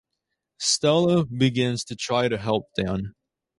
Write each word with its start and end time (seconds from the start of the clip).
Stella 0.57 1.27
begins 1.27 1.83
to 1.83 1.95
try 1.95 2.27
to 2.27 2.39
help 2.39 2.65
Dan. 2.75 3.13